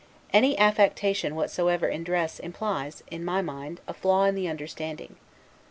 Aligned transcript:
Any 0.33 0.57
affectation 0.57 1.35
whatsoever 1.35 1.87
in 1.87 2.03
dress 2.03 2.39
implies, 2.39 3.03
in 3.11 3.23
my 3.23 3.43
mind, 3.43 3.81
a 3.87 3.93
flaw 3.93 4.23
in 4.25 4.33
the 4.33 4.47
understanding. 4.47 5.15